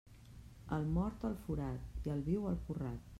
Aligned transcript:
El 0.77 0.87
mort 0.95 1.27
al 1.29 1.37
forat 1.43 2.09
i 2.09 2.15
el 2.17 2.25
viu 2.31 2.49
al 2.53 2.61
porrat. 2.71 3.09